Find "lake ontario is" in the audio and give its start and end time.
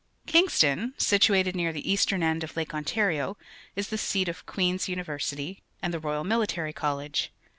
2.57-3.89